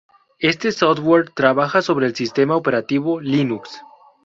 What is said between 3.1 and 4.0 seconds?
Linux.